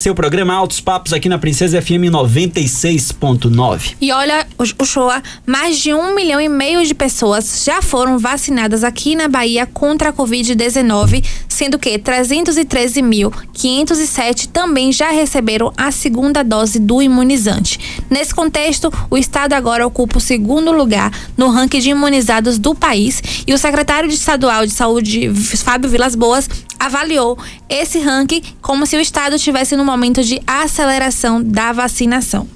Seu 0.00 0.14
programa 0.14 0.54
Altos 0.54 0.80
Papos 0.80 1.12
aqui 1.12 1.28
na 1.28 1.38
Princesa 1.38 1.82
FM 1.82 2.06
96.9. 2.08 3.96
E 4.00 4.12
olha, 4.12 4.46
o 4.56 4.64
Shoa, 4.84 5.20
mais 5.44 5.76
de 5.76 5.92
um 5.92 6.14
milhão 6.14 6.40
e 6.40 6.48
meio 6.48 6.86
de 6.86 6.94
pessoas 6.94 7.64
já 7.64 7.82
foram 7.82 8.16
vacinadas 8.16 8.84
aqui 8.84 9.16
na 9.16 9.26
Bahia 9.26 9.66
contra 9.66 10.10
a 10.10 10.12
Covid-19, 10.12 11.24
sendo 11.48 11.80
que 11.80 11.98
313.507 11.98 14.46
também 14.52 14.92
já 14.92 15.10
receberam 15.10 15.72
a 15.76 15.90
segunda 15.90 16.44
dose 16.44 16.78
do 16.78 17.02
imunizante. 17.02 17.98
Nesse 18.08 18.32
contexto, 18.32 18.92
o 19.10 19.18
estado 19.18 19.54
agora 19.54 19.84
ocupa 19.84 20.18
o 20.18 20.20
segundo 20.20 20.70
lugar 20.70 21.10
no 21.36 21.50
ranking 21.50 21.80
de 21.80 21.90
imunizados 21.90 22.56
do 22.56 22.72
país 22.72 23.20
e 23.44 23.52
o 23.52 23.58
secretário 23.58 24.08
de 24.08 24.14
estadual 24.14 24.64
de 24.64 24.72
saúde, 24.72 25.28
Fábio 25.34 25.90
Vilas 25.90 26.14
Boas, 26.14 26.48
avaliou 26.78 27.38
esse 27.68 27.98
ranking 27.98 28.42
como 28.60 28.86
se 28.86 28.96
o 28.96 29.00
estado 29.00 29.36
estivesse 29.36 29.76
no 29.76 29.84
momento 29.84 30.22
de 30.22 30.40
aceleração 30.46 31.42
da 31.42 31.72
vacinação. 31.72 32.46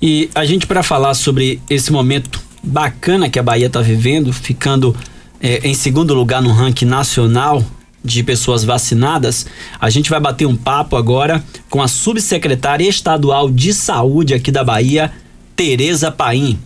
E 0.00 0.28
a 0.34 0.44
gente, 0.44 0.66
para 0.66 0.82
falar 0.82 1.14
sobre 1.14 1.60
esse 1.68 1.92
momento 1.92 2.42
bacana 2.62 3.28
que 3.28 3.38
a 3.38 3.42
Bahia 3.42 3.66
está 3.66 3.80
vivendo, 3.80 4.32
ficando 4.32 4.94
é, 5.40 5.66
em 5.66 5.74
segundo 5.74 6.14
lugar 6.14 6.42
no 6.42 6.52
ranking 6.52 6.86
nacional 6.86 7.64
de 8.04 8.22
pessoas 8.22 8.64
vacinadas, 8.64 9.46
a 9.80 9.88
gente 9.88 10.10
vai 10.10 10.20
bater 10.20 10.46
um 10.46 10.56
papo 10.56 10.96
agora 10.96 11.42
com 11.70 11.82
a 11.82 11.88
subsecretária 11.88 12.86
estadual 12.86 13.50
de 13.50 13.72
saúde 13.72 14.34
aqui 14.34 14.52
da 14.52 14.62
Bahia, 14.62 15.10
Tereza 15.56 16.10
Paim. 16.10 16.58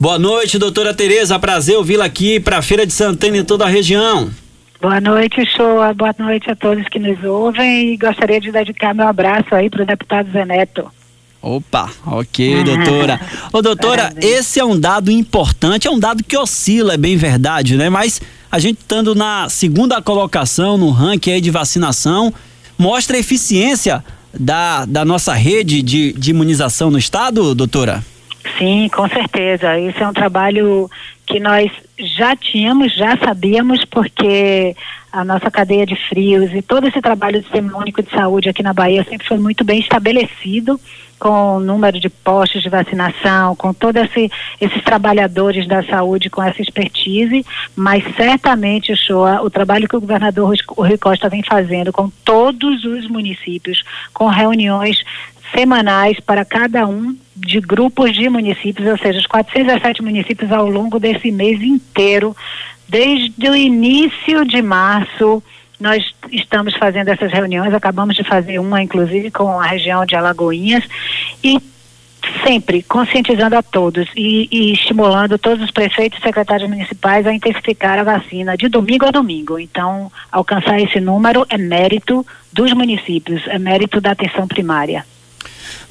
Boa 0.00 0.18
noite, 0.18 0.58
doutora 0.58 0.94
Tereza. 0.94 1.38
Prazer 1.38 1.76
ouvi-la 1.76 2.04
aqui 2.04 2.40
para 2.40 2.58
a 2.58 2.62
Feira 2.62 2.86
de 2.86 2.92
Santana 2.92 3.36
e 3.36 3.44
toda 3.44 3.64
a 3.64 3.68
região. 3.68 4.30
Boa 4.80 5.00
noite, 5.00 5.44
Shoa. 5.44 5.92
Boa 5.92 6.14
noite 6.16 6.50
a 6.50 6.54
todos 6.54 6.86
que 6.88 7.00
nos 7.00 7.22
ouvem 7.24 7.94
e 7.94 7.96
gostaria 7.96 8.40
de 8.40 8.52
dedicar 8.52 8.94
meu 8.94 9.08
abraço 9.08 9.52
aí 9.52 9.68
para 9.68 9.82
o 9.82 9.86
deputado 9.86 10.30
Zeneto. 10.30 10.88
Opa, 11.42 11.90
ok, 12.06 12.62
doutora. 12.62 13.20
Ô, 13.52 13.60
doutora, 13.60 14.02
Parabéns. 14.04 14.24
esse 14.24 14.60
é 14.60 14.64
um 14.64 14.78
dado 14.78 15.10
importante, 15.10 15.88
é 15.88 15.90
um 15.90 15.98
dado 15.98 16.22
que 16.22 16.36
oscila, 16.36 16.94
é 16.94 16.96
bem 16.96 17.16
verdade, 17.16 17.76
né? 17.76 17.88
Mas 17.88 18.20
a 18.50 18.58
gente 18.58 18.78
estando 18.78 19.14
na 19.14 19.48
segunda 19.48 20.00
colocação 20.00 20.76
no 20.76 20.90
ranking 20.90 21.32
aí 21.32 21.40
de 21.40 21.50
vacinação, 21.50 22.32
mostra 22.78 23.16
a 23.16 23.20
eficiência 23.20 24.04
da, 24.32 24.84
da 24.84 25.04
nossa 25.04 25.32
rede 25.32 25.82
de, 25.82 26.12
de 26.12 26.30
imunização 26.30 26.90
no 26.90 26.98
estado, 26.98 27.54
doutora? 27.54 28.04
Sim, 28.58 28.88
com 28.88 29.08
certeza. 29.08 29.78
Isso 29.78 30.02
é 30.02 30.08
um 30.08 30.12
trabalho 30.12 30.90
que 31.24 31.38
nós 31.38 31.70
já 31.96 32.34
tínhamos, 32.34 32.92
já 32.92 33.16
sabíamos, 33.16 33.84
porque 33.84 34.74
a 35.12 35.24
nossa 35.24 35.50
cadeia 35.50 35.86
de 35.86 35.94
frios 36.08 36.52
e 36.52 36.60
todo 36.60 36.88
esse 36.88 37.00
trabalho 37.00 37.38
do 37.38 37.44
Sistema 37.44 37.78
Único 37.78 38.02
de 38.02 38.10
Saúde 38.10 38.48
aqui 38.48 38.62
na 38.62 38.74
Bahia 38.74 39.04
sempre 39.04 39.26
foi 39.26 39.38
muito 39.38 39.64
bem 39.64 39.78
estabelecido, 39.78 40.78
com 41.18 41.56
o 41.56 41.60
número 41.60 41.98
de 41.98 42.08
postos 42.08 42.62
de 42.62 42.68
vacinação, 42.68 43.56
com 43.56 43.72
todos 43.72 44.02
esse, 44.02 44.30
esses 44.60 44.82
trabalhadores 44.82 45.66
da 45.66 45.82
saúde 45.82 46.30
com 46.30 46.42
essa 46.42 46.62
expertise, 46.62 47.44
mas 47.74 48.04
certamente, 48.16 48.94
Shoa, 48.94 49.42
o 49.42 49.50
trabalho 49.50 49.88
que 49.88 49.96
o 49.96 50.00
governador 50.00 50.54
Rui 50.76 50.98
Costa 50.98 51.28
vem 51.28 51.42
fazendo 51.42 51.92
com 51.92 52.10
todos 52.24 52.84
os 52.84 53.08
municípios, 53.08 53.82
com 54.14 54.26
reuniões 54.26 55.02
semanais 55.54 56.20
para 56.20 56.44
cada 56.44 56.86
um 56.86 57.16
de 57.34 57.60
grupos 57.60 58.14
de 58.14 58.28
municípios, 58.28 58.86
ou 58.88 58.98
seja, 58.98 59.18
os 59.18 59.26
407 59.26 60.02
municípios 60.02 60.52
ao 60.52 60.68
longo 60.68 60.98
desse 60.98 61.30
mês 61.30 61.62
inteiro, 61.62 62.36
desde 62.88 63.48
o 63.48 63.54
início 63.54 64.44
de 64.44 64.62
março, 64.62 65.42
nós 65.80 66.04
estamos 66.30 66.74
fazendo 66.74 67.08
essas 67.08 67.32
reuniões, 67.32 67.72
acabamos 67.72 68.16
de 68.16 68.24
fazer 68.24 68.58
uma, 68.58 68.82
inclusive, 68.82 69.30
com 69.30 69.60
a 69.60 69.66
região 69.66 70.04
de 70.04 70.16
Alagoinhas, 70.16 70.84
e 71.42 71.60
sempre 72.44 72.82
conscientizando 72.82 73.56
a 73.56 73.62
todos 73.62 74.08
e, 74.16 74.48
e, 74.50 74.72
estimulando 74.72 75.38
todos 75.38 75.64
os 75.64 75.70
prefeitos 75.70 76.18
e 76.18 76.22
secretários 76.22 76.68
municipais 76.68 77.26
a 77.26 77.32
intensificar 77.32 77.98
a 77.98 78.02
vacina 78.02 78.56
de 78.56 78.68
domingo 78.68 79.06
a 79.06 79.10
domingo. 79.10 79.58
Então, 79.58 80.10
alcançar 80.30 80.80
esse 80.80 81.00
número 81.00 81.46
é 81.48 81.56
mérito 81.56 82.26
dos 82.52 82.72
municípios, 82.72 83.46
é 83.46 83.58
mérito 83.58 84.00
da 84.00 84.12
atenção 84.12 84.46
primária. 84.46 85.06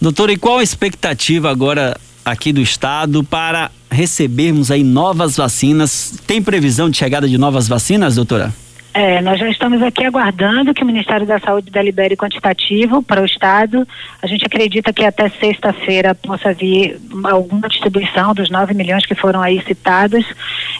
Doutora, 0.01 0.31
e 0.31 0.37
qual 0.37 0.59
a 0.59 0.63
expectativa 0.63 1.49
agora 1.49 1.97
aqui 2.23 2.51
do 2.51 2.61
estado 2.61 3.23
para 3.23 3.71
recebermos 3.89 4.69
aí 4.69 4.83
novas 4.83 5.37
vacinas? 5.37 6.19
Tem 6.27 6.41
previsão 6.41 6.89
de 6.89 6.97
chegada 6.97 7.27
de 7.27 7.37
novas 7.37 7.67
vacinas, 7.67 8.15
doutora? 8.15 8.53
É, 8.99 9.21
nós 9.21 9.39
já 9.39 9.47
estamos 9.47 9.79
aqui 9.83 10.03
aguardando 10.03 10.73
que 10.73 10.81
o 10.81 10.85
Ministério 10.87 11.27
da 11.27 11.39
Saúde 11.39 11.69
delibere 11.69 12.17
quantitativo 12.17 13.03
para 13.03 13.21
o 13.21 13.25
Estado. 13.27 13.87
A 14.19 14.25
gente 14.25 14.43
acredita 14.43 14.91
que 14.91 15.05
até 15.05 15.29
sexta-feira 15.29 16.15
possa 16.15 16.51
vir 16.51 16.99
alguma 17.25 17.69
distribuição 17.69 18.33
dos 18.33 18.49
9 18.49 18.73
milhões 18.73 19.05
que 19.05 19.13
foram 19.13 19.39
aí 19.39 19.61
citados 19.67 20.25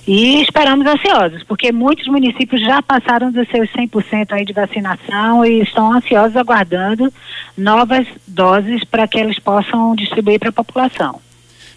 e 0.07 0.41
esperamos 0.41 0.87
ansiosos, 0.87 1.43
porque 1.43 1.71
muitos 1.71 2.07
municípios 2.07 2.59
já 2.59 2.81
passaram 2.81 3.31
dos 3.31 3.47
seus 3.49 3.69
100% 3.69 4.31
aí 4.31 4.43
de 4.43 4.51
vacinação 4.51 5.45
e 5.45 5.61
estão 5.61 5.93
ansiosos 5.93 6.35
aguardando 6.35 7.13
novas 7.55 8.07
doses 8.25 8.83
para 8.83 9.07
que 9.07 9.19
eles 9.19 9.37
possam 9.37 9.95
distribuir 9.95 10.39
para 10.39 10.49
a 10.49 10.53
população. 10.53 11.21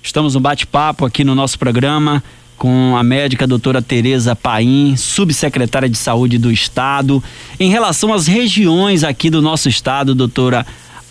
Estamos 0.02 0.34
no 0.34 0.40
bate-papo 0.40 1.04
aqui 1.04 1.22
no 1.22 1.34
nosso 1.34 1.58
programa 1.58 2.24
com 2.60 2.94
a 2.94 3.03
médica 3.03 3.47
doutora 3.47 3.81
Tereza 3.81 4.37
Paim, 4.37 4.94
subsecretária 4.94 5.88
de 5.88 5.97
Saúde 5.97 6.37
do 6.37 6.53
Estado. 6.53 7.25
Em 7.59 7.71
relação 7.71 8.12
às 8.12 8.26
regiões 8.26 9.03
aqui 9.03 9.31
do 9.31 9.41
nosso 9.41 9.66
estado, 9.66 10.15
doutora, 10.15 10.66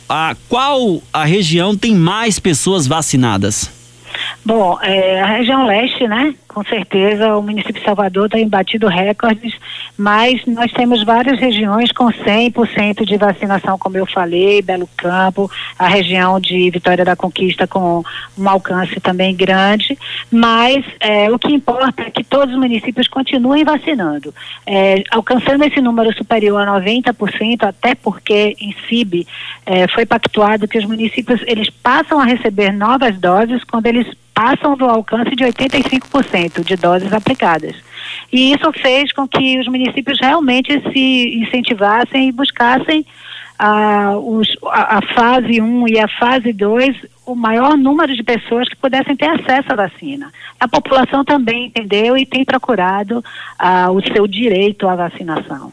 a 0.08 0.36
qual 0.48 1.02
a 1.12 1.26
região 1.26 1.76
tem 1.76 1.96
mais 1.96 2.38
pessoas 2.38 2.86
vacinadas? 2.86 3.72
Bom, 4.46 4.78
é, 4.84 5.24
a 5.24 5.26
região 5.26 5.66
leste, 5.66 6.08
né? 6.08 6.36
Com 6.50 6.64
certeza 6.64 7.38
o 7.38 7.44
município 7.44 7.76
de 7.76 7.86
Salvador 7.86 8.28
tem 8.28 8.48
batido 8.50 8.88
recordes, 8.88 9.54
mas 9.96 10.44
nós 10.48 10.72
temos 10.72 11.04
várias 11.04 11.40
regiões 11.40 11.92
com 11.92 12.08
100% 12.08 13.06
de 13.06 13.18
vacinação, 13.18 13.78
como 13.78 13.98
eu 13.98 14.06
falei, 14.08 14.60
Belo 14.60 14.90
Campo, 14.98 15.50
a 15.78 15.88
região 15.88 16.40
de 16.40 16.72
Vitória 16.72 17.06
da 17.06 17.16
Conquista 17.16 17.68
com 17.68 18.04
um 18.36 18.50
alcance 18.50 19.00
também 19.00 19.36
grande, 19.36 19.96
mas 20.32 20.84
é, 21.00 21.32
o 21.32 21.38
que 21.38 21.54
importa 21.54 22.02
é 22.02 22.10
que 22.10 22.24
todos 22.24 22.56
os 22.56 22.60
municípios 22.60 23.08
continuem 23.08 23.64
vacinando, 23.64 24.34
é, 24.66 25.04
alcançando 25.12 25.64
esse 25.64 25.80
número 25.80 26.12
superior 26.18 26.68
a 26.68 26.81
90%, 26.81 27.62
até 27.62 27.94
porque 27.94 28.56
em 28.60 28.74
CIB 28.88 29.28
é, 29.68 29.88
foi 29.88 30.04
pactuado 30.04 30.68
que 30.68 30.80
os 30.80 30.86
municípios 30.86 31.42
eles 31.46 31.70
passam 31.70 32.20
a 32.20 32.26
receber 32.26 32.74
novas 32.74 33.20
doses 33.20 33.64
quando 33.64 33.86
eles 33.86 34.08
passam 34.34 34.78
do 34.78 34.86
alcance 34.86 35.36
de 35.36 35.44
85% 35.44 36.38
de 36.47 36.75
doses 36.75 37.11
aplicadas. 37.11 37.75
E 38.31 38.53
isso 38.53 38.72
fez 38.73 39.11
com 39.11 39.27
que 39.27 39.59
os 39.59 39.67
municípios 39.67 40.19
realmente 40.19 40.72
se 40.91 41.44
incentivassem 41.44 42.29
e 42.29 42.31
buscassem 42.31 43.05
a, 43.57 44.16
os, 44.17 44.47
a, 44.67 45.00
a 45.00 45.01
fase 45.13 45.59
1 45.59 45.88
e 45.89 46.00
a 46.00 46.07
fase 46.07 46.53
2 46.53 46.95
o 47.25 47.35
maior 47.35 47.77
número 47.77 48.16
de 48.16 48.23
pessoas 48.23 48.67
que 48.67 48.75
pudessem 48.75 49.16
ter 49.16 49.27
acesso 49.27 49.72
à 49.72 49.75
vacina. 49.75 50.31
A 50.59 50.67
população 50.67 51.23
também 51.23 51.66
entendeu 51.67 52.17
e 52.17 52.25
tem 52.25 52.44
procurado 52.44 53.19
uh, 53.19 53.91
o 53.91 54.01
seu 54.13 54.25
direito 54.27 54.88
à 54.88 54.95
vacinação. 54.95 55.71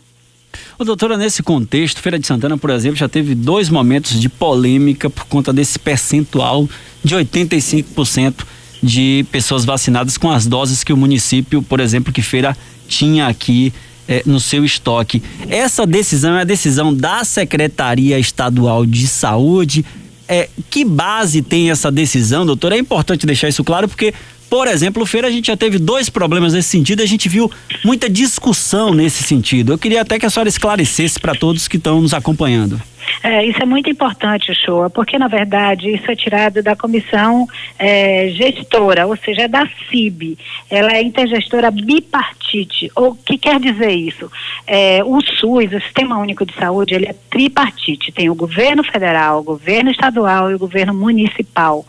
Ô, 0.79 0.85
doutora, 0.85 1.17
nesse 1.17 1.43
contexto, 1.43 2.01
Feira 2.01 2.19
de 2.19 2.27
Santana, 2.27 2.59
por 2.59 2.71
exemplo, 2.71 2.97
já 2.97 3.09
teve 3.09 3.35
dois 3.35 3.71
momentos 3.71 4.21
de 4.21 4.29
polêmica 4.29 5.09
por 5.09 5.25
conta 5.27 5.53
desse 5.53 5.79
percentual 5.79 6.69
de 7.03 7.15
85% 7.15 8.45
de 8.87 9.27
pessoas 9.31 9.65
vacinadas 9.65 10.17
com 10.17 10.31
as 10.31 10.47
doses 10.47 10.85
que 10.85 10.93
o 10.93 10.97
município, 10.97 11.61
por 11.61 11.81
exemplo, 11.81 12.13
que 12.13 12.23
Feira 12.23 12.57
tinha 12.89 13.27
aqui 13.27 13.73
eh, 14.09 14.23
no 14.25 14.39
seu 14.39 14.65
estoque. 14.65 15.23
Essa 15.49 15.85
decisão 15.85 16.37
é 16.37 16.43
a 16.43 16.45
decisão 16.45 16.95
da 16.95 17.25
Secretaria 17.25 18.19
Estadual 18.19 18.87
de 18.87 19.07
Saúde. 19.09 19.85
É, 20.29 20.49
que 20.71 20.85
base 20.85 21.43
tem 21.43 21.71
essa 21.71 21.91
decisão, 21.91 22.47
doutor? 22.47 22.73
É 22.73 22.79
importante 22.79 23.27
deixar 23.27 23.49
isso 23.49 23.63
claro 23.63 23.89
porque 23.89 24.15
por 24.49 24.69
exemplo, 24.69 25.05
Feira, 25.05 25.27
a 25.27 25.31
gente 25.31 25.49
já 25.49 25.57
teve 25.57 25.77
dois 25.77 26.09
problemas 26.09 26.53
nesse 26.53 26.69
sentido, 26.69 27.03
a 27.03 27.07
gente 27.07 27.29
viu 27.29 27.51
muita 27.85 28.09
discussão 28.09 28.95
nesse 28.95 29.25
sentido. 29.25 29.73
Eu 29.73 29.79
queria 29.79 30.03
até 30.03 30.21
que 30.21 30.27
a 30.27 30.31
senhora 30.31 30.49
esclarecesse 30.49 31.19
para 31.19 31.35
todos 31.35 31.67
que 31.67 31.77
estão 31.77 32.01
nos 32.01 32.15
acompanhando. 32.15 32.81
É, 33.23 33.45
isso 33.45 33.63
é 33.63 33.67
muito 33.67 33.91
importante, 33.91 34.55
Shoa, 34.55 34.91
porque 34.91 35.19
na 35.19 35.29
verdade 35.29 35.91
isso 35.91 36.11
é 36.11 36.17
tirado 36.17 36.63
da 36.63 36.77
comissão 36.77 37.47
é, 37.79 38.29
gestora, 38.31 39.07
ou 39.07 39.17
seja, 39.17 39.43
é 39.43 39.49
da 39.49 39.69
CIB. 39.89 40.39
Ela 40.71 40.93
é 40.93 41.03
intergestora 41.03 41.71
bipartite. 41.71 42.91
O 42.97 43.15
que 43.15 43.39
quer 43.39 43.59
dizer 43.59 43.91
isso? 43.91 44.31
É, 44.67 45.03
o 45.05 45.21
SUS, 45.21 45.73
o 45.73 45.81
Sistema 45.81 46.19
Único 46.19 46.45
de 46.45 46.55
Saúde, 46.55 46.95
ele 46.95 47.07
é 47.07 47.15
tripartite. 47.31 48.13
Tem 48.13 48.31
o 48.31 48.35
governo 48.35 48.85
federal, 48.85 49.41
o 49.41 49.45
governo 49.45 49.91
estadual 49.91 50.51
e 50.51 50.55
o 50.55 50.59
governo 50.59 50.95
municipal. 50.95 51.85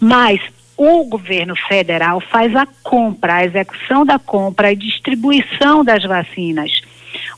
Mas 0.00 0.40
o 0.76 1.04
governo 1.04 1.54
federal 1.68 2.20
faz 2.20 2.54
a 2.54 2.66
compra, 2.82 3.36
a 3.36 3.44
execução 3.44 4.04
da 4.04 4.18
compra 4.18 4.72
e 4.72 4.76
distribuição 4.76 5.84
das 5.84 6.02
vacinas. 6.02 6.80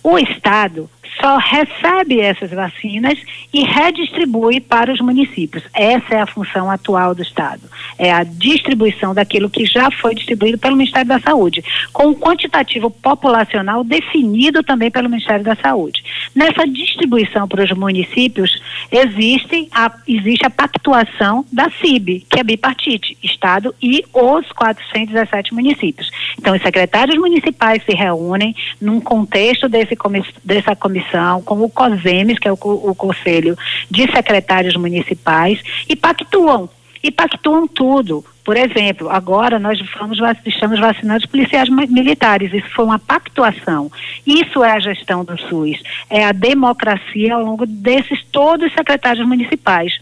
O 0.03 0.19
Estado 0.19 0.89
só 1.21 1.37
recebe 1.39 2.21
essas 2.21 2.51
vacinas 2.51 3.19
e 3.53 3.63
redistribui 3.65 4.61
para 4.61 4.93
os 4.93 5.01
municípios. 5.01 5.65
Essa 5.75 6.15
é 6.15 6.21
a 6.21 6.27
função 6.27 6.71
atual 6.71 7.15
do 7.15 7.23
Estado. 7.23 7.63
É 7.99 8.13
a 8.13 8.25
distribuição 8.25 9.15
daquilo 9.15 9.51
que 9.51 9.65
já 9.65 9.91
foi 9.91 10.15
distribuído 10.15 10.59
pelo 10.59 10.77
Ministério 10.77 11.09
da 11.09 11.21
Saúde, 11.21 11.65
com 11.93 12.09
um 12.09 12.15
quantitativo 12.15 12.91
populacional 12.91 13.83
definido 13.83 14.63
também 14.63 14.91
pelo 14.91 15.09
Ministério 15.09 15.45
da 15.45 15.57
Saúde. 15.57 16.03
Nessa 16.35 16.67
distribuição 16.67 17.49
para 17.49 17.65
os 17.65 17.71
municípios, 17.73 18.61
existe 18.91 19.69
a, 19.73 19.91
existe 20.07 20.47
a 20.47 20.51
pactuação 20.51 21.45
da 21.53 21.71
CIB, 21.71 22.27
que 22.29 22.41
é 22.41 22.45
bipartite, 22.45 23.17
Estado 23.23 23.75
e 23.83 24.05
os 24.13 24.51
417 24.53 25.55
municípios. 25.55 26.11
Então, 26.39 26.55
os 26.55 26.63
secretários 26.63 27.17
municipais 27.19 27.83
se 27.85 27.95
reúnem 27.95 28.55
num 28.81 29.01
contexto 29.01 29.69
desse, 29.69 29.97
dessa 30.45 30.77
comissão, 30.77 31.06
com 31.45 31.63
o 31.63 31.71
COSEMES, 31.71 32.39
que 32.39 32.49
é 32.49 32.53
o, 32.53 32.59
o 32.61 32.95
Conselho 32.95 33.57
de 33.91 34.11
Secretários 34.11 34.77
Municipais, 34.77 35.61
e 35.89 35.97
pactuam. 35.97 36.69
E 37.03 37.11
pactuam 37.11 37.69
tudo. 37.69 38.25
Por 38.45 38.57
exemplo, 38.57 39.11
agora 39.11 39.59
nós 39.59 39.81
vamos, 39.99 40.19
estamos 40.45 40.79
vacinando 40.79 41.19
os 41.19 41.27
policiais 41.27 41.69
militares. 41.69 42.55
Isso 42.55 42.71
foi 42.71 42.85
uma 42.85 42.99
pactuação. 42.99 43.91
Isso 44.25 44.63
é 44.63 44.71
a 44.71 44.79
gestão 44.79 45.25
do 45.25 45.37
SUS. 45.37 45.83
É 46.09 46.25
a 46.25 46.31
democracia 46.33 47.35
ao 47.35 47.43
longo 47.43 47.67
desses 47.67 48.25
todos 48.31 48.69
os 48.69 48.73
secretários 48.73 49.27
municipais. 49.27 50.01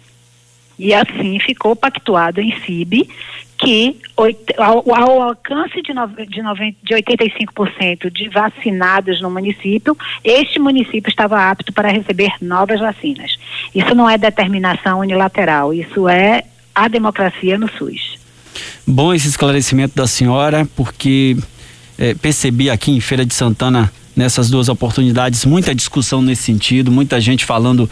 E 0.78 0.92
assim 0.92 1.38
ficou 1.38 1.76
pactuado 1.76 2.40
em 2.40 2.58
CIB 2.60 3.08
que 3.56 3.96
ao, 4.58 5.22
alcance 5.22 5.80
de, 5.80 5.92
de, 6.28 6.42
90, 6.42 6.76
de 6.82 6.94
85% 6.94 8.10
de 8.10 8.28
vacinados 8.28 9.20
no 9.20 9.30
município, 9.30 9.96
este 10.22 10.58
município 10.58 11.08
estava 11.08 11.50
apto 11.50 11.72
para 11.72 11.88
receber 11.88 12.32
novas 12.40 12.80
vacinas. 12.80 13.36
Isso 13.74 13.94
não 13.94 14.10
é 14.10 14.18
determinação 14.18 15.00
unilateral, 15.00 15.72
isso 15.72 16.08
é 16.08 16.44
a 16.74 16.88
democracia 16.88 17.56
no 17.56 17.70
SUS. 17.70 18.18
Bom 18.86 19.14
esse 19.14 19.28
esclarecimento 19.28 19.94
da 19.94 20.06
senhora, 20.06 20.68
porque 20.76 21.36
é, 21.98 22.14
percebi 22.14 22.68
aqui 22.68 22.90
em 22.90 23.00
Feira 23.00 23.24
de 23.24 23.34
Santana, 23.34 23.90
nessas 24.14 24.48
duas 24.48 24.68
oportunidades, 24.68 25.44
muita 25.44 25.74
discussão 25.74 26.22
nesse 26.22 26.42
sentido, 26.42 26.90
muita 26.90 27.20
gente 27.20 27.44
falando 27.44 27.88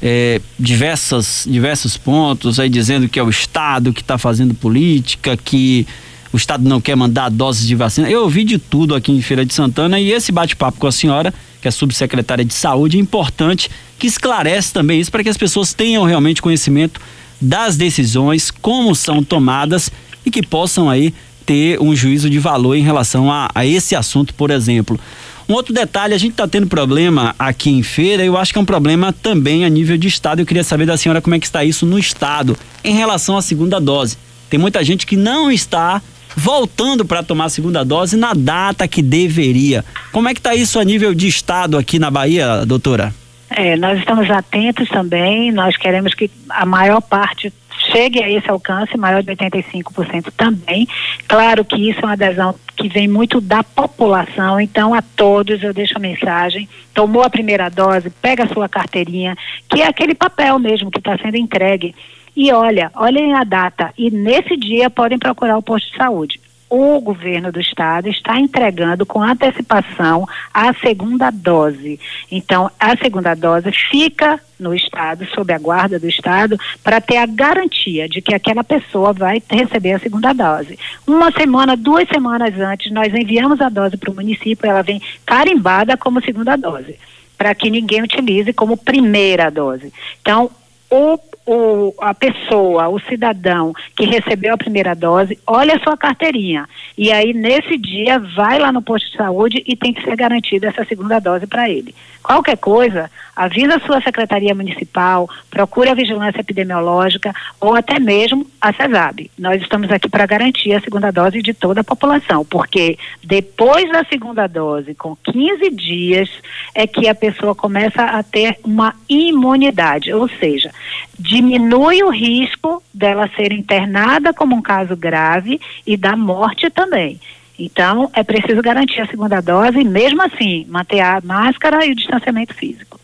é, 0.00 0.40
diversas, 0.58 1.46
diversos 1.48 1.96
pontos, 1.96 2.58
aí 2.58 2.68
dizendo 2.68 3.08
que 3.08 3.18
é 3.18 3.22
o 3.22 3.30
Estado 3.30 3.92
que 3.92 4.00
está 4.00 4.18
fazendo 4.18 4.54
política, 4.54 5.36
que 5.36 5.86
o 6.32 6.36
Estado 6.36 6.68
não 6.68 6.80
quer 6.80 6.96
mandar 6.96 7.30
doses 7.30 7.66
de 7.66 7.74
vacina. 7.74 8.10
Eu 8.10 8.22
ouvi 8.22 8.44
de 8.44 8.58
tudo 8.58 8.94
aqui 8.94 9.12
em 9.12 9.22
Feira 9.22 9.44
de 9.44 9.54
Santana 9.54 9.98
e 9.98 10.10
esse 10.10 10.32
bate-papo 10.32 10.78
com 10.78 10.86
a 10.86 10.92
senhora, 10.92 11.32
que 11.60 11.68
é 11.68 11.70
subsecretária 11.70 12.44
de 12.44 12.54
Saúde, 12.54 12.98
é 12.98 13.00
importante, 13.00 13.70
que 13.98 14.06
esclarece 14.06 14.72
também 14.72 15.00
isso 15.00 15.10
para 15.10 15.22
que 15.22 15.28
as 15.28 15.36
pessoas 15.36 15.72
tenham 15.72 16.04
realmente 16.04 16.42
conhecimento 16.42 17.00
das 17.40 17.76
decisões, 17.76 18.50
como 18.50 18.94
são 18.94 19.22
tomadas 19.22 19.90
e 20.24 20.30
que 20.30 20.42
possam 20.42 20.90
aí 20.90 21.14
ter 21.44 21.80
um 21.80 21.94
juízo 21.94 22.28
de 22.28 22.38
valor 22.38 22.74
em 22.74 22.82
relação 22.82 23.30
a, 23.30 23.48
a 23.54 23.64
esse 23.64 23.94
assunto, 23.94 24.34
por 24.34 24.50
exemplo. 24.50 24.98
Um 25.48 25.54
outro 25.54 25.72
detalhe, 25.72 26.12
a 26.12 26.18
gente 26.18 26.32
está 26.32 26.48
tendo 26.48 26.66
problema 26.66 27.34
aqui 27.38 27.70
em 27.70 27.82
feira, 27.82 28.24
eu 28.24 28.36
acho 28.36 28.52
que 28.52 28.58
é 28.58 28.62
um 28.62 28.64
problema 28.64 29.12
também 29.12 29.64
a 29.64 29.68
nível 29.68 29.96
de 29.96 30.08
estado. 30.08 30.40
Eu 30.40 30.46
queria 30.46 30.64
saber 30.64 30.86
da 30.86 30.96
senhora 30.96 31.20
como 31.20 31.36
é 31.36 31.38
que 31.38 31.46
está 31.46 31.62
isso 31.64 31.86
no 31.86 31.98
estado 31.98 32.56
em 32.82 32.94
relação 32.94 33.36
à 33.36 33.42
segunda 33.42 33.80
dose. 33.80 34.18
Tem 34.50 34.58
muita 34.58 34.82
gente 34.82 35.06
que 35.06 35.16
não 35.16 35.50
está 35.50 36.02
voltando 36.36 37.04
para 37.04 37.22
tomar 37.22 37.44
a 37.44 37.48
segunda 37.48 37.84
dose 37.84 38.16
na 38.16 38.34
data 38.34 38.88
que 38.88 39.00
deveria. 39.00 39.84
Como 40.10 40.28
é 40.28 40.34
que 40.34 40.40
está 40.40 40.54
isso 40.54 40.80
a 40.80 40.84
nível 40.84 41.14
de 41.14 41.28
estado 41.28 41.78
aqui 41.78 41.98
na 41.98 42.10
Bahia, 42.10 42.66
doutora? 42.66 43.14
É, 43.48 43.76
nós 43.76 44.00
estamos 44.00 44.28
atentos 44.28 44.88
também, 44.88 45.52
nós 45.52 45.76
queremos 45.76 46.12
que 46.12 46.28
a 46.50 46.66
maior 46.66 47.00
parte 47.00 47.52
chegue 47.96 48.22
a 48.22 48.30
esse 48.30 48.50
alcance, 48.50 48.94
maior 48.98 49.22
de 49.22 49.34
85% 49.34 50.30
também. 50.36 50.86
Claro 51.26 51.64
que 51.64 51.88
isso 51.88 52.00
é 52.00 52.04
uma 52.04 52.12
adesão 52.12 52.54
que 52.76 52.88
vem 52.88 53.08
muito 53.08 53.40
da 53.40 53.64
população, 53.64 54.60
então 54.60 54.92
a 54.92 55.00
todos 55.00 55.62
eu 55.62 55.72
deixo 55.72 55.96
a 55.96 56.00
mensagem, 56.00 56.68
tomou 56.92 57.22
a 57.22 57.30
primeira 57.30 57.70
dose, 57.70 58.10
pega 58.10 58.44
a 58.44 58.48
sua 58.48 58.68
carteirinha, 58.68 59.34
que 59.70 59.80
é 59.80 59.86
aquele 59.86 60.14
papel 60.14 60.58
mesmo 60.58 60.90
que 60.90 60.98
está 60.98 61.16
sendo 61.16 61.38
entregue. 61.38 61.94
E 62.36 62.52
olha, 62.52 62.90
olhem 62.94 63.32
a 63.32 63.44
data, 63.44 63.94
e 63.96 64.10
nesse 64.10 64.58
dia 64.58 64.90
podem 64.90 65.18
procurar 65.18 65.56
o 65.56 65.62
posto 65.62 65.90
de 65.90 65.96
saúde 65.96 66.45
o 66.68 67.00
governo 67.00 67.52
do 67.52 67.60
estado 67.60 68.08
está 68.08 68.38
entregando 68.38 69.06
com 69.06 69.22
antecipação 69.22 70.26
a 70.52 70.74
segunda 70.74 71.30
dose. 71.30 72.00
Então, 72.30 72.70
a 72.78 72.96
segunda 72.96 73.34
dose 73.34 73.70
fica 73.90 74.40
no 74.58 74.74
estado, 74.74 75.26
sob 75.34 75.52
a 75.52 75.58
guarda 75.58 75.98
do 75.98 76.08
estado, 76.08 76.58
para 76.82 77.00
ter 77.00 77.18
a 77.18 77.26
garantia 77.26 78.08
de 78.08 78.20
que 78.20 78.34
aquela 78.34 78.64
pessoa 78.64 79.12
vai 79.12 79.42
receber 79.48 79.92
a 79.92 79.98
segunda 79.98 80.32
dose. 80.32 80.78
Uma 81.06 81.30
semana, 81.30 81.76
duas 81.76 82.08
semanas 82.08 82.58
antes, 82.58 82.90
nós 82.90 83.14
enviamos 83.14 83.60
a 83.60 83.68
dose 83.68 83.96
para 83.96 84.10
o 84.10 84.14
município, 84.14 84.68
ela 84.68 84.82
vem 84.82 85.00
carimbada 85.24 85.96
como 85.96 86.22
segunda 86.22 86.56
dose, 86.56 86.96
para 87.36 87.54
que 87.54 87.70
ninguém 87.70 88.02
utilize 88.02 88.52
como 88.52 88.76
primeira 88.76 89.50
dose. 89.50 89.92
Então, 90.20 90.50
o 90.90 91.18
o, 91.46 91.94
a 92.00 92.12
pessoa, 92.12 92.88
o 92.88 92.98
cidadão 92.98 93.72
que 93.96 94.04
recebeu 94.04 94.54
a 94.54 94.58
primeira 94.58 94.94
dose, 94.94 95.38
olha 95.46 95.76
a 95.76 95.80
sua 95.80 95.96
carteirinha. 95.96 96.68
E 96.98 97.12
aí, 97.12 97.32
nesse 97.32 97.78
dia, 97.78 98.18
vai 98.18 98.58
lá 98.58 98.72
no 98.72 98.82
posto 98.82 99.10
de 99.10 99.16
saúde 99.16 99.62
e 99.64 99.76
tem 99.76 99.94
que 99.94 100.02
ser 100.02 100.16
garantida 100.16 100.66
essa 100.66 100.84
segunda 100.84 101.20
dose 101.20 101.46
para 101.46 101.70
ele. 101.70 101.94
Qualquer 102.26 102.56
coisa, 102.56 103.08
avisa 103.36 103.76
a 103.76 103.80
sua 103.80 104.00
secretaria 104.00 104.52
municipal, 104.52 105.30
procure 105.48 105.88
a 105.88 105.94
vigilância 105.94 106.40
epidemiológica 106.40 107.32
ou 107.60 107.76
até 107.76 108.00
mesmo 108.00 108.44
a 108.60 108.72
CESAB. 108.72 109.30
Nós 109.38 109.62
estamos 109.62 109.92
aqui 109.92 110.08
para 110.08 110.26
garantir 110.26 110.72
a 110.72 110.80
segunda 110.80 111.12
dose 111.12 111.40
de 111.40 111.54
toda 111.54 111.82
a 111.82 111.84
população, 111.84 112.44
porque 112.44 112.98
depois 113.22 113.88
da 113.92 114.02
segunda 114.06 114.48
dose, 114.48 114.92
com 114.92 115.14
15 115.14 115.70
dias, 115.70 116.28
é 116.74 116.84
que 116.84 117.08
a 117.08 117.14
pessoa 117.14 117.54
começa 117.54 118.02
a 118.02 118.20
ter 118.24 118.58
uma 118.64 118.92
imunidade, 119.08 120.12
ou 120.12 120.28
seja, 120.28 120.72
diminui 121.18 122.02
o 122.02 122.10
risco 122.10 122.82
dela 122.92 123.28
ser 123.36 123.52
internada 123.52 124.32
como 124.32 124.54
um 124.54 124.62
caso 124.62 124.96
grave 124.96 125.60
e 125.86 125.96
da 125.96 126.16
morte 126.16 126.70
também. 126.70 127.20
Então, 127.58 128.10
é 128.12 128.22
preciso 128.22 128.60
garantir 128.60 129.00
a 129.00 129.06
segunda 129.06 129.40
dose 129.40 129.80
e, 129.80 129.84
mesmo 129.84 130.22
assim, 130.22 130.66
manter 130.68 131.00
a 131.00 131.20
máscara 131.24 131.86
e 131.86 131.92
o 131.92 131.94
distanciamento 131.94 132.54
físico. 132.54 133.00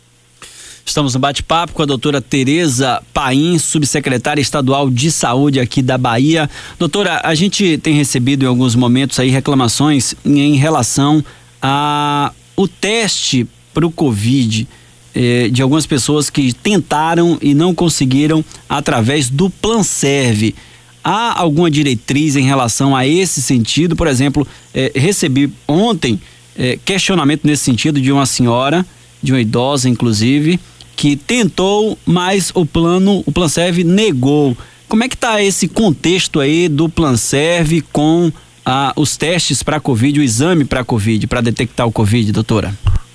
Estamos 0.85 1.13
no 1.13 1.19
bate-papo 1.19 1.73
com 1.73 1.81
a 1.81 1.85
doutora 1.85 2.21
Tereza 2.21 3.01
Paim, 3.13 3.57
subsecretária 3.57 4.41
estadual 4.41 4.89
de 4.89 5.11
saúde 5.11 5.59
aqui 5.59 5.81
da 5.81 5.97
Bahia. 5.97 6.49
Doutora, 6.77 7.21
a 7.23 7.33
gente 7.33 7.77
tem 7.77 7.95
recebido 7.95 8.43
em 8.43 8.47
alguns 8.47 8.75
momentos 8.75 9.19
aí 9.19 9.29
reclamações 9.29 10.13
em 10.25 10.55
relação 10.55 11.23
a 11.61 12.31
o 12.55 12.67
teste 12.67 13.47
para 13.73 13.87
o 13.87 13.91
Covid 13.91 14.67
eh, 15.15 15.49
de 15.51 15.61
algumas 15.61 15.85
pessoas 15.85 16.29
que 16.29 16.53
tentaram 16.53 17.37
e 17.41 17.53
não 17.53 17.73
conseguiram 17.73 18.43
através 18.67 19.29
do 19.29 19.49
Plan 19.49 19.83
Serve. 19.83 20.55
Há 21.03 21.39
alguma 21.39 21.69
diretriz 21.69 22.35
em 22.35 22.45
relação 22.45 22.95
a 22.95 23.05
esse 23.05 23.41
sentido? 23.41 23.95
Por 23.95 24.07
exemplo, 24.07 24.47
eh, 24.73 24.91
recebi 24.95 25.51
ontem 25.67 26.19
eh, 26.57 26.79
questionamento 26.83 27.45
nesse 27.45 27.63
sentido 27.63 27.99
de 27.99 28.11
uma 28.11 28.25
senhora, 28.25 28.85
de 29.21 29.31
uma 29.31 29.41
idosa 29.41 29.89
inclusive, 29.89 30.59
que 30.95 31.15
tentou, 31.15 31.97
mas 32.05 32.51
o 32.53 32.65
plano, 32.65 33.23
o 33.25 33.31
Plan 33.31 33.49
Serve 33.49 33.83
negou. 33.83 34.55
Como 34.87 35.03
é 35.03 35.09
que 35.09 35.15
está 35.15 35.41
esse 35.41 35.67
contexto 35.67 36.39
aí 36.39 36.69
do 36.69 36.87
Plan 36.87 37.17
Serve 37.17 37.81
com 37.91 38.31
ah, 38.65 38.93
os 38.95 39.17
testes 39.17 39.63
para 39.63 39.79
Covid, 39.79 40.19
o 40.19 40.23
exame 40.23 40.65
para 40.65 40.83
Covid, 40.83 41.27
para 41.27 41.41
detectar 41.41 41.87
o 41.87 41.91
Covid, 41.91 42.31
doutora? 42.31 42.73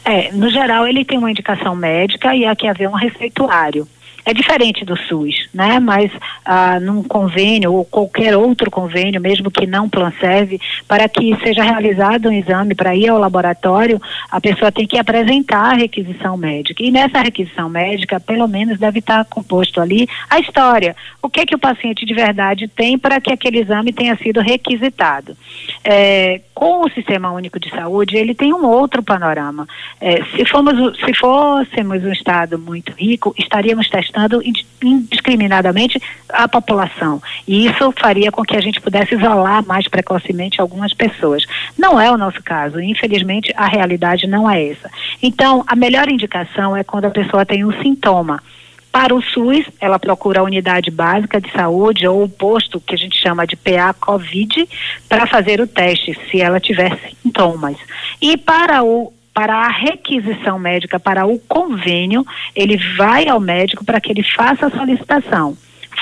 É, 0.09 0.33
no 0.33 0.49
geral 0.49 0.89
ele 0.89 1.05
tem 1.05 1.19
uma 1.19 1.31
indicação 1.31 1.77
médica 1.77 2.35
e 2.35 2.47
há 2.47 2.57
que 2.57 2.67
haver 2.67 2.89
um 2.89 2.95
receituário 2.95 3.87
é 4.25 4.35
diferente 4.35 4.85
do 4.85 4.97
SUS, 4.97 5.49
né? 5.55 5.79
Mas 5.81 6.11
ah, 6.45 6.79
num 6.79 7.03
convênio 7.03 7.73
ou 7.73 7.85
qualquer 7.85 8.37
outro 8.37 8.71
convênio, 8.71 9.21
mesmo 9.21 9.51
que 9.51 9.67
não 9.67 9.89
plan 9.89 10.13
serve, 10.21 10.61
para 10.87 11.09
que 11.09 11.35
seja 11.43 11.63
realizado 11.63 12.29
um 12.29 12.33
exame 12.33 12.75
para 12.75 12.95
ir 12.95 13.09
ao 13.09 13.19
laboratório, 13.19 14.01
a 14.31 14.39
pessoa 14.39 14.71
tem 14.71 14.87
que 14.87 14.99
apresentar 14.99 15.73
a 15.73 15.77
requisição 15.77 16.37
médica. 16.37 16.83
E 16.83 16.91
nessa 16.91 17.21
requisição 17.21 17.71
médica, 17.71 18.21
pelo 18.21 18.47
menos 18.47 18.79
deve 18.79 18.99
estar 18.99 19.25
composto 19.25 19.81
ali 19.81 20.07
a 20.29 20.39
história. 20.39 20.95
O 21.23 21.31
que 21.31 21.47
que 21.47 21.55
o 21.55 21.59
paciente 21.59 22.05
de 22.05 22.15
verdade 22.15 22.69
tem 22.69 22.99
para 22.99 23.21
que 23.21 23.33
aquele 23.33 23.61
exame 23.61 23.93
tenha 23.93 24.17
sido 24.17 24.41
requisitado. 24.41 25.37
É, 25.83 26.43
com 26.55 26.85
o 26.85 26.91
Sistema 26.91 27.33
Único 27.33 27.59
de 27.59 27.71
Saúde, 27.71 28.17
ele 28.17 28.35
tem 28.35 28.53
um 28.53 28.67
outro 28.67 29.03
panorama. 29.03 29.67
É, 30.01 30.23
se, 30.25 30.45
formos, 30.45 30.99
se 30.99 31.15
fôssemos 31.15 32.05
um 32.05 32.13
estado 32.13 32.59
muito 32.59 32.93
rico, 32.93 33.35
estaríamos 33.39 33.89
testando 33.89 34.08
testando 34.09 34.43
indiscriminadamente 34.83 36.01
a 36.29 36.49
população. 36.49 37.23
E 37.47 37.67
isso 37.67 37.93
faria 37.99 38.33
com 38.33 38.43
que 38.43 38.57
a 38.57 38.61
gente 38.61 38.81
pudesse 38.81 39.15
isolar 39.15 39.65
mais 39.67 39.87
precocemente 39.87 40.61
algumas 40.61 40.93
pessoas. 40.95 41.45
Não 41.77 42.01
é 42.01 42.11
o 42.11 42.17
nosso 42.17 42.43
caso. 42.43 42.81
Infelizmente, 42.81 43.53
a 43.57 43.67
realidade 43.67 44.27
não 44.27 44.51
é 44.51 44.71
essa. 44.71 44.91
Então, 45.23 45.63
a 45.67 45.77
melhor 45.77 46.09
indicação 46.09 46.77
é 46.77 46.83
quando 46.83 47.05
a 47.05 47.11
pessoa 47.11 47.47
tem 47.47 47.65
um 47.65 47.73
sintoma. 47.83 48.43
Para 48.91 49.15
o 49.15 49.23
SUS, 49.23 49.67
ela 49.81 49.99
procura 49.99 50.41
a 50.41 50.43
unidade 50.43 50.91
básica 50.91 51.41
de 51.41 51.53
saúde 51.53 52.07
ou 52.07 52.25
o 52.25 52.29
posto 52.29 52.81
que 52.81 52.95
a 52.95 52.99
gente 52.99 53.21
chama 53.21 53.47
de 53.47 53.55
PA 53.55 53.93
COVID 53.93 54.67
para 55.09 55.27
fazer 55.27 55.61
o 55.61 55.67
teste, 55.67 56.19
se 56.31 56.41
ela 56.41 56.59
tiver 56.59 56.99
sintomas. 57.23 57.77
E 58.21 58.37
para 58.39 58.83
o 58.83 59.13
para 59.39 59.55
a 59.55 59.69
requisição 59.69 60.59
médica, 60.59 60.99
para 60.99 61.25
o 61.25 61.39
convênio, 61.39 62.27
ele 62.57 62.77
vai 62.97 63.29
ao 63.29 63.39
médico 63.39 63.85
para 63.85 64.01
que 64.01 64.11
ele 64.11 64.25
faça 64.25 64.67
a 64.67 64.71
solicitação. 64.71 65.57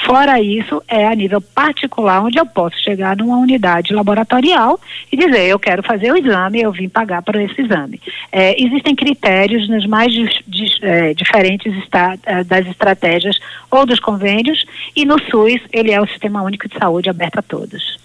Fora 0.07 0.41
isso, 0.41 0.83
é 0.89 1.07
a 1.07 1.15
nível 1.15 1.43
particular, 1.43 2.25
onde 2.25 2.39
eu 2.39 2.47
posso 2.47 2.83
chegar 2.83 3.15
numa 3.15 3.37
unidade 3.37 3.93
laboratorial 3.93 4.81
e 5.13 5.19
dizer, 5.19 5.49
eu 5.49 5.59
quero 5.59 5.83
fazer 5.83 6.11
o 6.13 6.17
exame, 6.17 6.63
eu 6.63 6.73
vim 6.73 6.89
pagar 6.89 7.21
por 7.21 7.37
esse 7.37 7.61
exame. 7.61 8.01
É, 8.33 8.59
existem 8.59 8.97
critérios 8.97 9.69
nos 9.69 9.85
mais 9.85 10.15
é, 10.81 11.13
diferentes 11.13 11.75
é, 12.25 12.43
das 12.43 12.67
estratégias 12.67 13.39
ou 13.71 13.85
dos 13.85 14.01
convênios, 14.01 14.65
e 14.97 15.05
no 15.05 15.21
SUS 15.21 15.61
ele 15.75 15.93
é 15.93 16.01
o 16.01 16.07
Sistema 16.07 16.41
Único 16.41 16.71
de 16.71 16.79
Saúde 16.79 17.11
aberto 17.11 17.41
a 17.41 17.43
todos. 17.43 17.99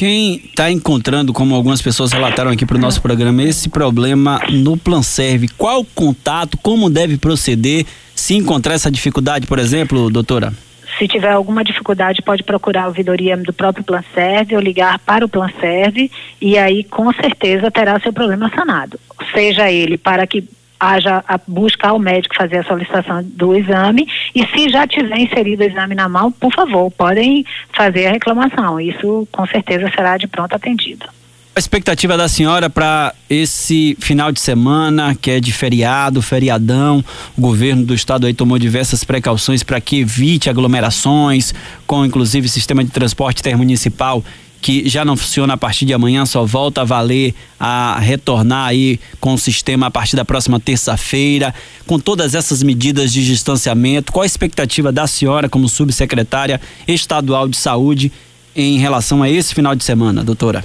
Quem 0.00 0.36
está 0.36 0.70
encontrando, 0.70 1.30
como 1.30 1.54
algumas 1.54 1.82
pessoas 1.82 2.10
relataram 2.10 2.50
aqui 2.50 2.64
para 2.64 2.78
o 2.78 2.80
nosso 2.80 3.02
programa, 3.02 3.42
esse 3.42 3.68
problema 3.68 4.40
no 4.50 4.74
Plan 4.74 5.02
Serve, 5.02 5.46
qual 5.46 5.84
contato, 5.94 6.56
como 6.56 6.88
deve 6.88 7.18
proceder 7.18 7.84
se 8.14 8.34
encontrar 8.34 8.72
essa 8.72 8.90
dificuldade, 8.90 9.46
por 9.46 9.58
exemplo, 9.58 10.08
doutora? 10.08 10.54
Se 10.98 11.06
tiver 11.06 11.32
alguma 11.32 11.62
dificuldade, 11.62 12.22
pode 12.22 12.42
procurar 12.42 12.84
a 12.84 12.86
ouvidoria 12.86 13.36
do 13.36 13.52
próprio 13.52 13.84
Plan 13.84 14.02
Serve 14.14 14.56
ou 14.56 14.62
ligar 14.62 14.98
para 15.00 15.22
o 15.22 15.28
Plan 15.28 15.50
Serve 15.60 16.10
e 16.40 16.56
aí 16.56 16.82
com 16.82 17.12
certeza 17.12 17.70
terá 17.70 18.00
seu 18.00 18.10
problema 18.10 18.50
sanado. 18.54 18.98
Seja 19.34 19.70
ele 19.70 19.98
para 19.98 20.26
que 20.26 20.48
haja 20.80 21.22
a 21.28 21.38
buscar 21.46 21.90
ao 21.90 21.98
médico 21.98 22.34
fazer 22.34 22.58
a 22.58 22.64
solicitação 22.64 23.22
do 23.22 23.54
exame 23.54 24.08
e 24.34 24.46
se 24.46 24.70
já 24.70 24.86
tiver 24.86 25.18
inserido 25.18 25.62
o 25.62 25.66
exame 25.66 25.94
na 25.94 26.08
mão, 26.08 26.32
por 26.32 26.52
favor, 26.52 26.90
podem 26.90 27.44
fazer 27.72 28.06
a 28.06 28.12
reclamação. 28.12 28.80
Isso 28.80 29.28
com 29.30 29.46
certeza 29.46 29.90
será 29.94 30.16
de 30.16 30.26
pronto 30.26 30.54
atendido. 30.54 31.06
A 31.54 31.58
expectativa 31.58 32.16
da 32.16 32.28
senhora 32.28 32.70
para 32.70 33.12
esse 33.28 33.96
final 34.00 34.30
de 34.30 34.40
semana, 34.40 35.16
que 35.20 35.32
é 35.32 35.40
de 35.40 35.52
feriado, 35.52 36.22
feriadão, 36.22 37.04
o 37.36 37.40
governo 37.40 37.84
do 37.84 37.92
estado 37.92 38.26
aí 38.26 38.32
tomou 38.32 38.56
diversas 38.56 39.02
precauções 39.02 39.62
para 39.64 39.80
que 39.80 39.98
evite 40.00 40.48
aglomerações, 40.48 41.52
com 41.88 42.04
inclusive 42.06 42.48
sistema 42.48 42.84
de 42.84 42.90
transporte 42.90 43.40
intermunicipal 43.40 44.24
que 44.60 44.88
já 44.88 45.04
não 45.04 45.16
funciona 45.16 45.54
a 45.54 45.56
partir 45.56 45.86
de 45.86 45.94
amanhã, 45.94 46.26
só 46.26 46.44
volta 46.44 46.82
a 46.82 46.84
valer 46.84 47.34
a 47.58 47.98
retornar 47.98 48.68
aí 48.68 49.00
com 49.18 49.34
o 49.34 49.38
sistema 49.38 49.86
a 49.86 49.90
partir 49.90 50.16
da 50.16 50.24
próxima 50.24 50.60
terça-feira, 50.60 51.54
com 51.86 51.98
todas 51.98 52.34
essas 52.34 52.62
medidas 52.62 53.12
de 53.12 53.24
distanciamento. 53.24 54.12
Qual 54.12 54.22
a 54.22 54.26
expectativa 54.26 54.92
da 54.92 55.06
senhora 55.06 55.48
como 55.48 55.68
subsecretária 55.68 56.60
estadual 56.86 57.48
de 57.48 57.56
saúde 57.56 58.12
em 58.54 58.78
relação 58.78 59.22
a 59.22 59.30
esse 59.30 59.54
final 59.54 59.74
de 59.74 59.84
semana, 59.84 60.22
doutora? 60.22 60.64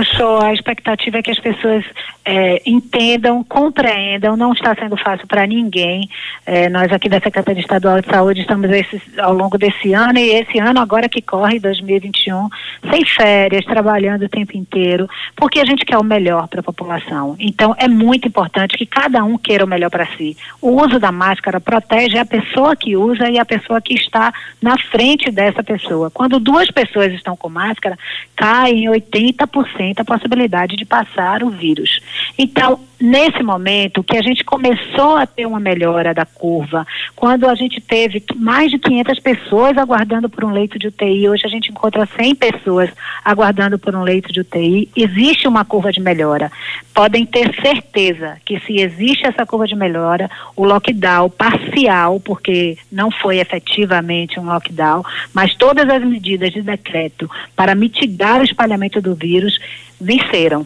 Show, 0.00 0.40
a 0.40 0.54
expectativa 0.54 1.18
é 1.18 1.22
que 1.22 1.30
as 1.30 1.38
pessoas 1.38 1.84
é, 2.24 2.62
entendam, 2.64 3.44
compreendam, 3.44 4.36
não 4.36 4.52
está 4.52 4.74
sendo 4.74 4.96
fácil 4.96 5.26
para 5.26 5.46
ninguém. 5.46 6.08
É, 6.46 6.68
nós 6.68 6.90
aqui 6.90 7.08
da 7.08 7.20
Secretaria 7.20 7.60
Estadual 7.60 8.00
de 8.00 8.08
Saúde 8.08 8.40
estamos 8.40 8.70
esse, 8.70 9.00
ao 9.18 9.34
longo 9.34 9.58
desse 9.58 9.92
ano 9.92 10.18
e 10.18 10.30
esse 10.30 10.58
ano 10.58 10.80
agora 10.80 11.08
que 11.08 11.20
corre, 11.20 11.58
2021, 11.58 12.48
sem 12.90 13.04
férias, 13.04 13.64
trabalhando 13.66 14.24
o 14.24 14.28
tempo 14.28 14.56
inteiro, 14.56 15.08
porque 15.36 15.60
a 15.60 15.64
gente 15.64 15.84
quer 15.84 15.98
o 15.98 16.04
melhor 16.04 16.48
para 16.48 16.60
a 16.60 16.64
população. 16.64 17.36
Então 17.38 17.74
é 17.78 17.86
muito 17.86 18.26
importante 18.26 18.78
que 18.78 18.86
cada 18.86 19.22
um 19.22 19.36
queira 19.36 19.64
o 19.64 19.68
melhor 19.68 19.90
para 19.90 20.06
si. 20.16 20.36
O 20.60 20.82
uso 20.82 20.98
da 20.98 21.12
máscara 21.12 21.60
protege 21.60 22.16
a 22.18 22.24
pessoa 22.24 22.74
que 22.74 22.96
usa 22.96 23.28
e 23.28 23.38
a 23.38 23.44
pessoa 23.44 23.80
que 23.80 23.94
está 23.94 24.32
na 24.60 24.78
frente 24.78 25.30
dessa 25.30 25.62
pessoa. 25.62 26.10
Quando 26.10 26.40
duas 26.40 26.70
pessoas 26.70 27.12
estão 27.12 27.36
com 27.36 27.48
máscara, 27.48 27.98
cai 28.34 28.72
em 28.72 28.86
80% 28.88 29.81
a 30.02 30.04
possibilidade 30.04 30.76
de 30.76 30.84
passar 30.84 31.42
o 31.42 31.50
vírus. 31.50 32.00
Então, 32.38 32.80
nesse 33.02 33.42
momento 33.42 34.04
que 34.04 34.16
a 34.16 34.22
gente 34.22 34.44
começou 34.44 35.16
a 35.16 35.26
ter 35.26 35.44
uma 35.44 35.58
melhora 35.58 36.14
da 36.14 36.24
curva, 36.24 36.86
quando 37.16 37.48
a 37.48 37.54
gente 37.56 37.80
teve 37.80 38.22
mais 38.36 38.70
de 38.70 38.78
500 38.78 39.18
pessoas 39.18 39.76
aguardando 39.76 40.30
por 40.30 40.44
um 40.44 40.52
leito 40.52 40.78
de 40.78 40.86
UTI, 40.86 41.28
hoje 41.28 41.44
a 41.44 41.48
gente 41.48 41.68
encontra 41.70 42.06
100 42.06 42.36
pessoas 42.36 42.90
aguardando 43.24 43.76
por 43.76 43.96
um 43.96 44.04
leito 44.04 44.32
de 44.32 44.40
UTI, 44.40 44.88
existe 44.94 45.48
uma 45.48 45.64
curva 45.64 45.90
de 45.90 46.00
melhora. 46.00 46.52
Podem 46.94 47.26
ter 47.26 47.52
certeza 47.60 48.36
que 48.46 48.60
se 48.60 48.80
existe 48.80 49.26
essa 49.26 49.44
curva 49.44 49.66
de 49.66 49.74
melhora, 49.74 50.30
o 50.54 50.64
lockdown 50.64 51.28
parcial, 51.28 52.20
porque 52.20 52.78
não 52.90 53.10
foi 53.10 53.38
efetivamente 53.38 54.38
um 54.38 54.44
lockdown, 54.44 55.02
mas 55.34 55.56
todas 55.56 55.88
as 55.88 56.04
medidas 56.04 56.52
de 56.52 56.62
decreto 56.62 57.28
para 57.56 57.74
mitigar 57.74 58.40
o 58.40 58.44
espalhamento 58.44 59.00
do 59.00 59.12
vírus 59.12 59.58
venceram. 60.00 60.64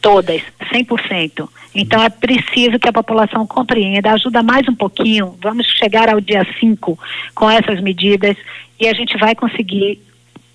Todas, 0.00 0.42
100%. 0.72 1.48
Então 1.74 2.02
é 2.02 2.08
preciso 2.08 2.78
que 2.78 2.88
a 2.88 2.92
população 2.92 3.46
compreenda, 3.46 4.12
ajuda 4.12 4.42
mais 4.42 4.66
um 4.68 4.74
pouquinho, 4.74 5.36
vamos 5.42 5.66
chegar 5.66 6.08
ao 6.08 6.20
dia 6.20 6.46
5 6.58 6.98
com 7.34 7.50
essas 7.50 7.80
medidas 7.80 8.36
e 8.78 8.88
a 8.88 8.94
gente 8.94 9.16
vai 9.18 9.34
conseguir 9.34 10.00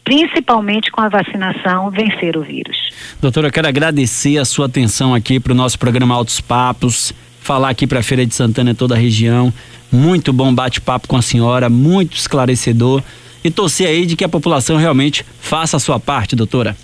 principalmente 0.04 0.92
com 0.92 1.02
a 1.02 1.10
vacinação, 1.10 1.90
vencer 1.90 2.38
o 2.38 2.42
vírus. 2.42 2.78
Doutora, 3.20 3.48
eu 3.48 3.52
quero 3.52 3.68
agradecer 3.68 4.38
a 4.38 4.46
sua 4.46 4.68
atenção 4.68 5.14
aqui 5.16 5.40
para 5.40 5.52
o 5.52 5.56
nosso 5.56 5.80
programa 5.80 6.14
Altos 6.14 6.40
Papos, 6.40 7.12
falar 7.42 7.70
aqui 7.70 7.88
para 7.88 8.00
a 8.00 8.04
Feira 8.04 8.26
de 8.26 8.34
Santana 8.34 8.72
e 8.72 8.76
toda 8.76 8.94
a 8.94 8.98
região. 8.98 9.52
Muito 9.92 10.32
bom 10.32 10.54
bate-papo 10.54 11.08
com 11.08 11.18
a 11.18 11.22
senhora, 11.22 11.70
muito 11.70 12.16
esclarecedor. 12.16 13.02
E 13.44 13.52
torcer 13.52 13.88
aí 13.88 14.06
de 14.06 14.16
que 14.16 14.24
a 14.24 14.30
população 14.30 14.78
realmente 14.78 15.26
faça 15.40 15.78
a 15.78 15.80
sua 15.80 16.00
parte, 16.00 16.36
doutora. 16.36 16.76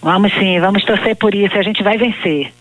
Vamos 0.00 0.32
sim, 0.34 0.60
vamos 0.60 0.84
torcer 0.84 1.16
por 1.16 1.34
isso, 1.34 1.58
a 1.58 1.62
gente 1.62 1.82
vai 1.82 1.96
vencer. 1.98 2.52